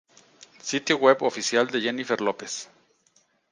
[0.69, 2.67] Sitio web oficial de Jennifer Lopez